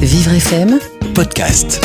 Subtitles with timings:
[0.00, 0.80] Vivre FM,
[1.14, 1.78] podcast.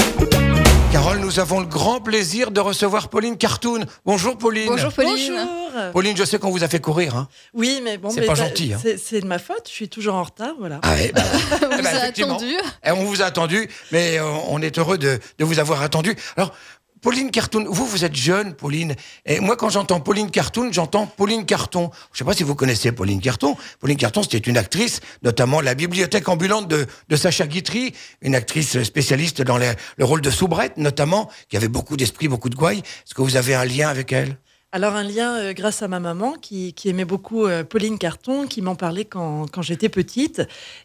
[0.94, 3.82] Carole, nous avons le grand plaisir de recevoir Pauline Cartoon.
[4.06, 4.68] Bonjour Pauline.
[4.68, 5.34] Bonjour Pauline.
[5.36, 5.92] Bonjour.
[5.92, 7.18] Pauline, je sais qu'on vous a fait courir.
[7.18, 7.28] Hein.
[7.54, 8.80] Oui, mais bon, C'est pas bah, gentil, hein.
[8.98, 9.64] C'est de ma faute.
[9.68, 10.80] Je suis toujours en retard, voilà.
[10.84, 12.54] Ah ouais, bah, On eh vous ben, a attendu.
[12.86, 16.16] Eh, on vous a attendu, mais euh, on est heureux de, de vous avoir attendu.
[16.38, 16.54] Alors,
[17.02, 18.96] Pauline Cartoon, vous, vous êtes jeune, Pauline.
[19.26, 21.92] Et moi, quand j'entends Pauline Cartoon, j'entends Pauline Carton.
[22.12, 23.56] Je sais pas si vous connaissez Pauline Carton.
[23.80, 29.42] Pauline Carton, c'était une actrice, notamment la bibliothèque ambulante de, Sacha Guitry, une actrice spécialiste
[29.42, 32.80] dans le rôle de soubrette, notamment, qui avait beaucoup d'esprit, beaucoup de gouaille.
[32.80, 34.38] Est-ce que vous avez un lien avec elle?
[34.76, 38.46] Alors, un lien euh, grâce à ma maman qui, qui aimait beaucoup euh, Pauline Carton,
[38.46, 40.42] qui m'en parlait quand, quand j'étais petite.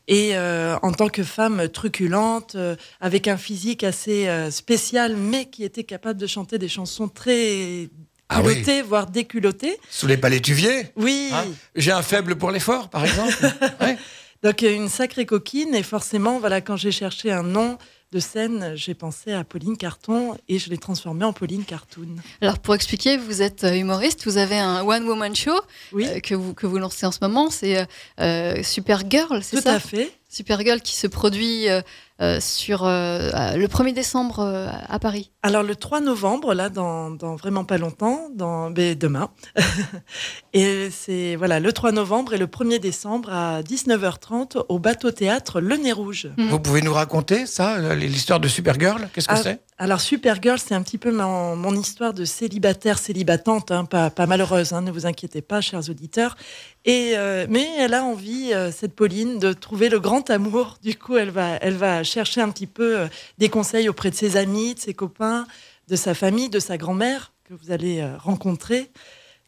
[0.06, 2.56] Et euh, en tant que femme truculente,
[3.00, 7.88] avec un physique assez spécial, mais qui était capable de chanter des chansons très
[8.28, 8.52] Ah oui.
[8.52, 9.76] culottées, voire déculottées.
[9.90, 11.30] Sous les palétuviers Oui.
[11.32, 13.34] Hein J'ai un faible pour l'effort, par exemple.
[13.80, 13.98] Ouais.
[14.44, 15.74] Donc, une sacrée coquine.
[15.74, 17.76] Et forcément, voilà, quand j'ai cherché un nom
[18.12, 22.16] de scène, j'ai pensé à Pauline Carton et je l'ai transformée en Pauline Cartoon.
[22.40, 25.58] Alors pour expliquer, vous êtes euh, humoriste, vous avez un one woman show
[25.92, 27.84] Oui, euh, que vous que vous lancez en ce moment, c'est euh,
[28.20, 29.74] euh, Supergirl, c'est tout ça?
[29.74, 30.10] à fait.
[30.28, 31.66] Supergirl qui se produit
[32.40, 35.30] sur euh, euh, le 1er décembre euh, à Paris.
[35.42, 39.30] Alors le 3 novembre, là, dans, dans vraiment pas longtemps, dans ben, demain.
[40.52, 45.60] et c'est voilà le 3 novembre et le 1er décembre à 19h30 au bateau théâtre
[45.60, 46.28] Le Nez Rouge.
[46.36, 49.08] Vous pouvez nous raconter ça, euh, l'histoire de Supergirl?
[49.12, 49.60] Qu'est-ce que Ah, c'est?
[49.82, 54.82] Alors Supergirl, c'est un petit peu mon, histoire de célibataire célibatante, hein, pas, malheureuse, hein,
[54.82, 56.36] ne vous inquiétez pas, chers auditeurs.
[56.84, 60.76] Et euh, mais elle a envie, euh, cette Pauline, de trouver le grand amour.
[60.82, 63.08] Du coup, elle va, elle va chercher un petit peu euh,
[63.38, 65.46] des conseils auprès de ses amis, de ses copains,
[65.88, 68.90] de sa famille, de sa grand-mère que vous allez rencontrer,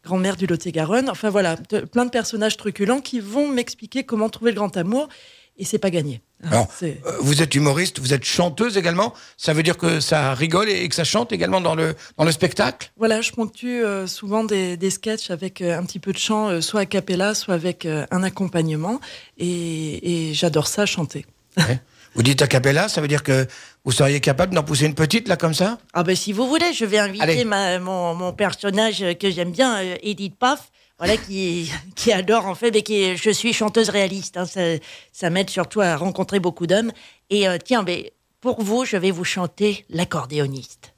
[0.03, 1.11] grand-mère du Lot-et-Garonne.
[1.11, 1.57] Enfin voilà,
[1.91, 5.09] plein de personnages truculents qui vont m'expliquer comment trouver le grand amour.
[5.57, 6.21] Et c'est pas gagné.
[6.43, 6.49] hein.
[6.51, 9.13] Alors, Euh, Vous êtes humoriste, vous êtes chanteuse également.
[9.37, 12.31] Ça veut dire que ça rigole et que ça chante également dans le, dans le
[12.31, 12.91] spectacle?
[12.97, 16.59] Voilà, je ponctue euh, souvent des, des sketchs avec euh, un petit peu de chant,
[16.61, 18.99] soit a cappella, soit avec un accompagnement.
[19.37, 21.25] Et, et j'adore ça, chanter.
[22.15, 23.47] Vous dites a cappella, ça veut dire que
[23.85, 25.79] vous seriez capable d'en pousser une petite là comme ça?
[25.93, 29.79] Ah ben si vous voulez, je vais inviter ma- mon, mon personnage que j'aime bien,
[30.03, 31.69] Edith Paff, voilà, qui,
[32.11, 34.37] adore en fait, mais qui je suis chanteuse réaliste.
[34.37, 34.61] hein, ça
[35.11, 36.91] ça m'aide surtout à rencontrer beaucoup d'hommes.
[37.29, 38.03] Et euh, tiens, ben,
[38.41, 40.93] pour vous, je vais vous chanter l'accordéoniste.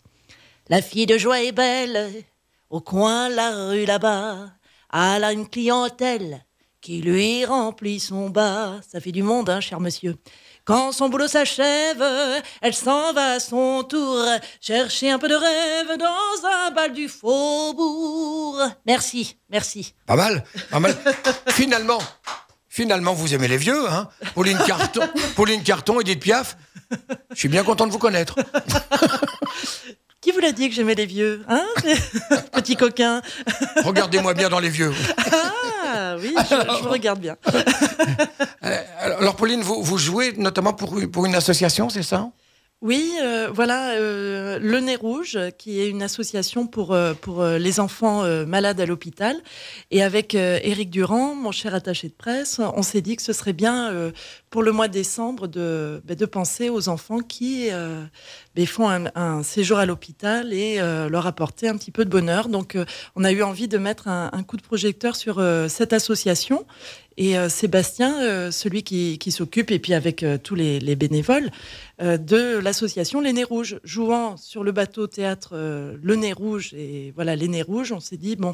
[0.70, 2.12] La fille de joie est belle,
[2.70, 4.50] au coin de la rue là-bas.
[4.94, 6.46] Elle a une clientèle
[6.82, 8.80] qui lui remplit son bas.
[8.88, 10.16] Ça fait du monde, hein, cher monsieur.
[10.66, 12.04] Quand son boulot s'achève,
[12.62, 14.24] elle s'en va à son tour
[14.60, 18.25] chercher un peu de rêve dans un bal du faubourg.
[18.86, 19.94] Merci, merci.
[20.06, 20.96] Pas mal, pas mal.
[21.50, 22.00] finalement,
[22.70, 25.02] finalement, vous aimez les vieux, hein Pauline Carton,
[25.36, 26.58] Pauline Carton, Edith Piaf.
[27.32, 28.36] Je suis bien content de vous connaître.
[30.22, 31.64] Qui vous l'a dit que j'aimais les vieux hein
[32.54, 33.22] Petit coquin.
[33.84, 34.92] Regardez-moi bien dans les vieux.
[35.88, 37.38] Ah oui, je, je vous regarde bien.
[38.64, 42.30] Euh, Alors, alors, Pauline, vous, vous jouez notamment pour, pour une association, c'est ça?
[42.86, 47.80] Oui, euh, voilà, euh, Le Nez Rouge, qui est une association pour, euh, pour les
[47.80, 49.38] enfants malades à l'hôpital.
[49.90, 53.54] Et avec Éric Durand, mon cher attaché de presse, on s'est dit que ce serait
[53.54, 54.12] bien
[54.52, 57.70] pour le mois de décembre de, ben, penser aux enfants qui
[58.56, 62.50] ben, font un, séjour à l'hôpital et leur apporter un petit peu de bonheur.
[62.50, 62.78] Donc,
[63.16, 66.66] on a eu envie de mettre un, coup de projecteur sur cette association.
[67.18, 70.96] Et euh, Sébastien, euh, celui qui, qui s'occupe, et puis avec euh, tous les, les
[70.96, 71.50] bénévoles,
[72.02, 73.80] euh, de l'association Les Nez Rouges.
[73.86, 78.02] Jouant sur le bateau théâtre euh, Le Nez Rouge et voilà Les Nez Rouges, on
[78.02, 78.54] s'est dit, bon,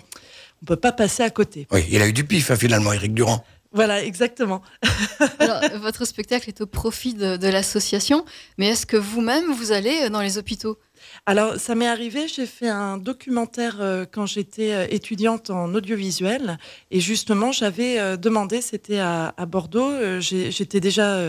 [0.61, 1.67] on peut pas passer à côté.
[1.71, 3.43] Oui, il a eu du pif hein, finalement, Éric Durand.
[3.73, 4.61] Voilà, exactement.
[5.39, 8.25] Alors, votre spectacle est au profit de, de l'association,
[8.57, 10.77] mais est-ce que vous-même vous allez dans les hôpitaux?
[11.25, 16.57] Alors, ça m'est arrivé, j'ai fait un documentaire euh, quand j'étais euh, étudiante en audiovisuel.
[16.89, 21.19] Et justement, j'avais euh, demandé, c'était à, Bordeaux, j'étais déjà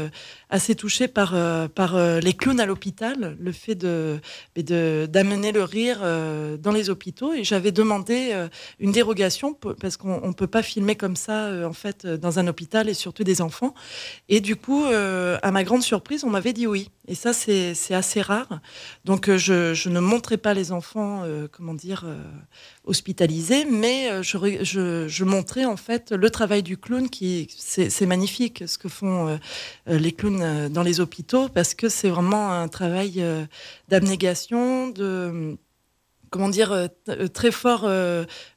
[0.49, 1.35] assez touchée par,
[1.71, 3.83] par les clowns à l'hôpital, le fait
[4.57, 6.01] mais de- d'amener le rire
[6.59, 7.33] dans les hôpitaux.
[7.33, 8.33] Et j'avais demandé
[8.79, 12.89] une dérogation, parce qu'on ne peut pas filmer comme ça, en fait, dans un hôpital,
[12.89, 13.75] et surtout des enfants.
[14.29, 16.91] Et du coup, à ma grande surprise, on m'avait dit oui.
[17.09, 18.61] Et ça, c'est assez rare.
[19.05, 22.23] Donc, euh, je, ne montrais pas les enfants, euh, comment dire, euh,
[22.85, 24.39] hospitalisés, mais je,
[25.09, 29.39] je, montrais en fait le travail du clown qui, c'est magnifique ce que font
[29.87, 33.25] les clowns dans les hôpitaux parce que c'est vraiment un travail
[33.89, 35.57] d'abnégation, de
[36.31, 36.89] comment dire,
[37.33, 37.89] très fort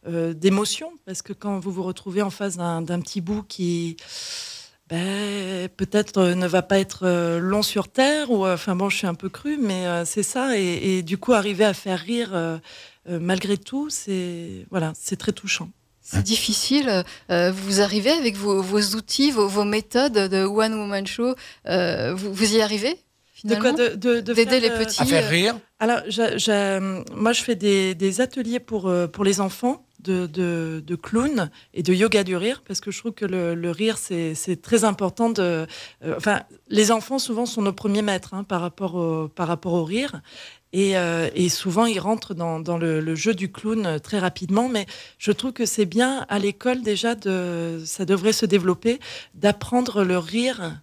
[0.06, 3.98] d'émotion, parce que quand vous vous retrouvez en face d'un petit bout qui
[4.90, 8.98] ben, peut-être euh, ne va pas être euh, long sur terre ou enfin bon je
[8.98, 12.60] suis un peu cru mais c'est ça et, du coup arriver à faire rire
[13.08, 15.70] malgré tout c'est voilà c'est très touchant
[16.02, 17.04] c'est difficile.
[17.30, 18.62] vous arrivez avec vos,
[18.96, 21.34] outils, vos, méthodes de One Woman Show.
[21.66, 22.96] vous, y arrivez
[23.44, 25.02] de quoi D'aider les petits.
[25.02, 25.58] À faire rire?
[25.80, 26.02] Alors,
[27.16, 32.24] moi, je fais des, des ateliers pour, pour les enfants de, clown et de yoga
[32.24, 35.34] du rire, parce que je trouve que le, rire, c'est très important.
[35.40, 35.66] Euh,
[36.16, 39.84] enfin, les enfants, souvent, sont nos premiers maîtres hein, par, rapport au, par rapport au
[39.84, 40.22] rire.
[40.74, 44.70] Et, euh, souvent, ils rentrent dans, le, jeu du clown très rapidement.
[44.70, 44.86] Mais
[45.18, 49.00] je trouve que c'est bien à l'école déjà, de, ça devrait se développer,
[49.34, 50.80] d'apprendre le rire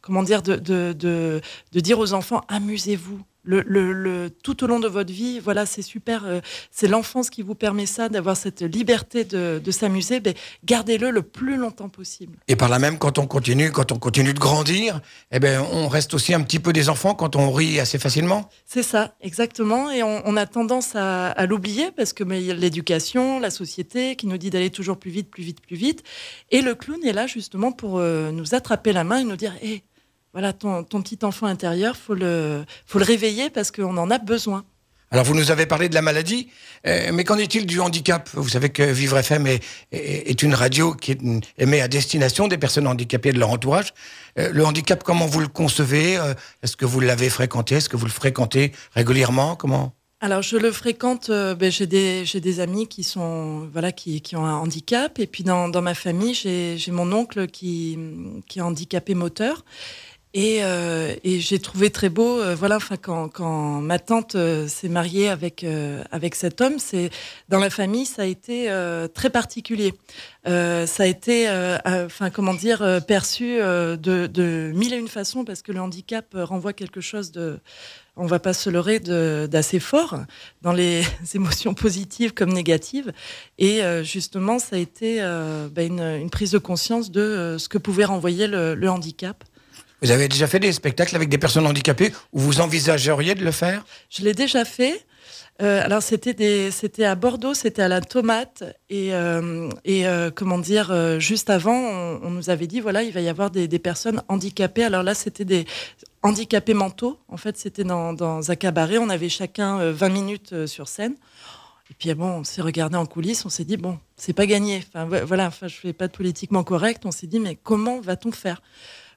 [0.00, 1.40] comment dire, de
[1.74, 6.24] dire aux enfants amusez-vous, le, tout au long de votre vie, voilà, c'est super.
[6.26, 6.40] Euh,
[6.70, 10.20] c'est l'enfance qui vous permet ça, d'avoir cette liberté de, s'amuser.
[10.20, 10.34] Ben,
[10.64, 12.38] gardez-le le plus longtemps possible.
[12.48, 15.00] Et par là même, quand on continue, quand on continue de grandir,
[15.30, 18.48] eh ben, on reste aussi un petit peu des enfants quand on rit assez facilement.
[18.64, 19.90] C'est ça, exactement.
[19.90, 24.70] Et on, a tendance à, l'oublier parce que l'éducation, la société qui nous dit d'aller
[24.70, 26.02] toujours plus vite, plus vite, plus vite.
[26.50, 29.54] Et le clown est là justement pour euh, nous attraper la main et nous dire,
[29.62, 29.82] hé,
[30.32, 34.64] voilà, ton, petit enfant intérieur, faut le, faut le réveiller parce qu'on en a besoin.
[35.10, 36.48] Alors, vous nous avez parlé de la maladie,
[36.86, 38.28] euh, mais qu'en est-il du handicap?
[38.34, 41.20] Vous savez que Vivre FM est, est, une radio qui est
[41.56, 43.94] émet à destination des personnes handicapées et de leur entourage.
[44.38, 46.18] Euh, le handicap, comment vous le concevez?
[46.18, 47.76] Euh, Est-ce que vous l'avez fréquenté?
[47.76, 49.56] Est-ce que vous le fréquentez régulièrement?
[49.56, 49.94] Comment?
[50.20, 54.44] Alors je le fréquente, ben, j'ai des, des amis qui sont voilà qui, qui, ont
[54.44, 55.20] un handicap.
[55.20, 57.96] Et puis dans, dans ma famille j'ai mon oncle qui,
[58.48, 59.64] qui est handicapé moteur
[60.34, 64.90] et, euh, et j'ai trouvé très beau, euh, voilà, enfin quand, ma tante euh, s'est
[64.90, 65.64] mariée avec
[66.10, 67.10] avec cet homme, c'est
[67.48, 68.68] dans la famille ça a été
[69.14, 69.94] très particulier.
[70.44, 71.48] ça a été,
[71.84, 77.00] enfin comment dire, perçu de, mille et une façons parce que le handicap renvoie quelque
[77.00, 77.58] chose de,
[78.16, 80.18] on va pas se leurrer, d'assez fort
[80.62, 81.02] dans les
[81.34, 83.12] émotions positives comme négatives.
[83.58, 85.20] Et justement, ça a été
[85.72, 89.42] bah, une, prise de conscience de ce que pouvait renvoyer le handicap.
[90.00, 93.50] Vous avez déjà fait des spectacles avec des personnes handicapées ou vous envisageriez de le
[93.50, 93.84] faire?
[94.10, 95.04] Je l'ai déjà fait.
[95.60, 101.18] Euh, alors c'était c'était à Bordeaux, c'était à la tomate et euh, euh, comment dire
[101.18, 104.84] juste avant on, nous avait dit voilà il va y avoir des, personnes handicapées.
[104.84, 105.66] Alors là c'était des
[106.22, 107.18] handicapés mentaux.
[107.26, 108.98] En fait c'était dans, dans un cabaret.
[108.98, 111.16] On avait chacun 20 minutes sur scène.
[111.90, 114.84] Et puis bon, on s'est regardé en coulisses, on s'est dit bon, c'est pas gagné.
[114.86, 117.02] Enfin voilà, enfin je fais pas politiquement correct.
[117.04, 118.62] On s'est dit mais comment va-t-on faire?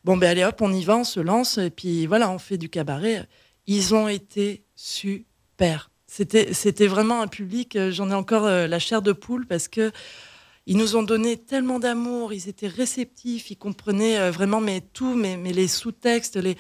[0.03, 2.57] Bon, ben allez hop, on y va, on se lance, et puis voilà, on fait
[2.57, 3.27] du cabaret.
[3.67, 5.91] Ils ont été super.
[6.07, 9.69] C'était, c'était vraiment un public, euh, j'en ai encore euh, la chair de poule parce
[9.69, 9.93] que
[10.67, 15.15] ils nous ont donné tellement d'amour, ils étaient réceptifs, ils comprenaient euh, vraiment mais tout,
[15.15, 16.57] mais, mais les sous-textes, les...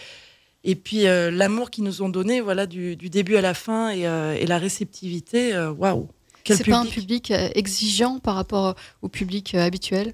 [0.63, 4.57] et puis l'amour qu'ils nous ont donné, voilà, du, début à la fin et, la
[4.57, 6.07] réceptivité, waouh.
[6.45, 10.13] C'est pas un public exigeant par rapport au public habituel?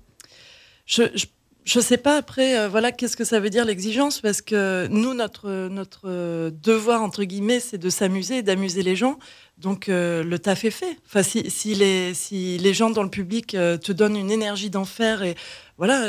[0.86, 1.26] Je, je
[1.68, 5.14] je sais pas après, euh, voilà, qu'est-ce que ça veut dire l'exigence Parce que nous,
[5.14, 9.20] notre, notre devoir, entre guillemets, c'est de s'amuser d'amuser les gens.
[9.58, 10.98] Donc euh, le taf est fait.
[11.06, 14.70] Enfin, si, si, les, si les gens dans le public euh, te donnent une énergie
[14.70, 15.36] d'enfer et
[15.78, 16.08] voilà,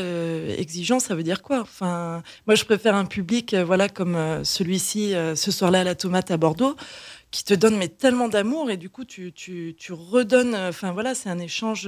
[0.56, 1.60] exigence, ça veut dire quoi?
[1.60, 6.36] Enfin, moi, je préfère un public, voilà, comme celui-ci ce soir-là à la tomate à
[6.38, 6.76] Bordeaux
[7.30, 11.28] qui te donne mais tellement d'amour et du coup tu, tu, redonnes enfin voilà c'est
[11.28, 11.86] un échange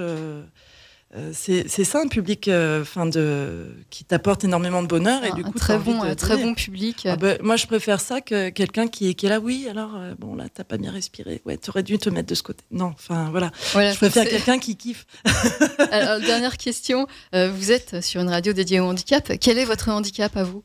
[1.33, 5.77] c'est ça un public euh, de, qui t'apporte énormément de bonheur et du coup très
[5.77, 7.05] bon euh, très bon public.
[7.05, 10.37] Ah ben, moi je préfère ça que quelqu'un qui, qui, est là oui alors bon
[10.37, 11.43] là t'as pas bien respiré.
[11.45, 12.65] Ouais t'aurais dû te mettre de ce côté.
[12.71, 15.07] Non enfin voilà, je préfère quelqu'un qui kiffe.
[15.91, 17.09] Alors dernière question.
[17.33, 19.33] Vous êtes sur une radio dédiée au handicap.
[19.41, 20.63] Quel est votre handicap à vous?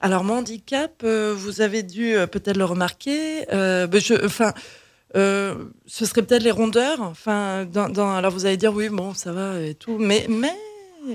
[0.00, 3.46] Alors mon handicap vous avez dû peut-être le remarquer.
[3.50, 4.85] Ben, je enfin euh,
[5.16, 7.00] ce serait peut-être les rondeurs.
[7.00, 10.54] Enfin, dans, alors vous allez dire oui, bon, ça va et tout, mais mais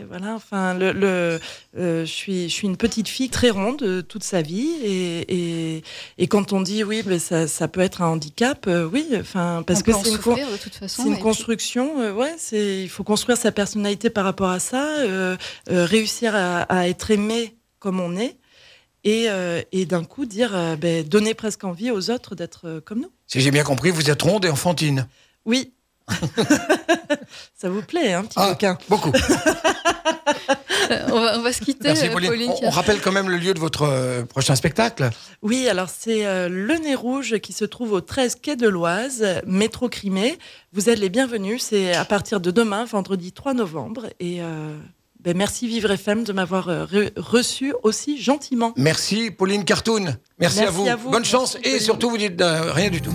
[0.08, 0.36] voilà.
[0.36, 1.39] Enfin, le,
[1.77, 5.84] euh, je suis je suis une petite fille très ronde euh, toute sa vie et,
[6.17, 9.08] et, quand on dit oui, mais ça, ça peut être un handicap, oui.
[9.20, 12.15] Enfin, parce que c'est une, une construction.
[12.15, 14.88] ouais, c'est il faut construire sa personnalité par rapport à ça,
[15.67, 18.38] réussir à, à être aimé comme on est
[19.03, 22.81] et, euh, et d'un coup dire, euh, ben, donner presque envie aux autres d'être euh,
[22.81, 23.12] comme nous.
[23.27, 25.08] Si j'ai bien compris, vous êtes ronde et enfantine.
[25.46, 25.74] Oui.
[27.55, 29.12] Ça vous plaît, hein, petit ah, Beaucoup.
[31.10, 31.88] on, va, on, va, se quitter.
[31.89, 32.51] Merci, Pauline.
[32.63, 35.10] On, rappelle quand même le lieu de votre prochain spectacle.
[35.41, 39.88] Oui, alors c'est Le Nez Rouge qui se trouve au 13 quai de l'Oise, métro
[39.88, 40.38] Crimée.
[40.74, 41.63] Vous êtes les bienvenus.
[41.63, 44.08] C'est à partir de demain, vendredi 3 novembre.
[44.20, 44.41] Et
[45.23, 48.73] Ben, merci Vivre FM de m'avoir euh, re- reçu aussi gentiment.
[48.75, 50.15] Merci Pauline Cartoon.
[50.39, 50.87] Merci, Merci à, vous.
[50.87, 51.11] à vous.
[51.11, 53.13] Bonne Merci, chance et surtout vous dites euh, rien du tout.